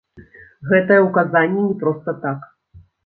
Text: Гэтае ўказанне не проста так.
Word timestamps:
Гэтае 0.71 0.97
ўказанне 1.07 1.67
не 1.67 1.75
проста 1.85 2.17
так. 2.25 2.49